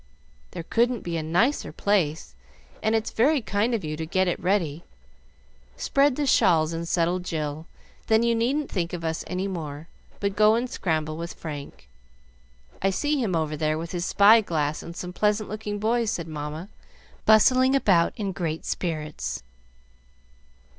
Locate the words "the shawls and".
6.15-6.87